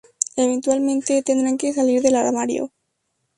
[0.35, 2.71] Eventualmente, tendrán que salir del armario".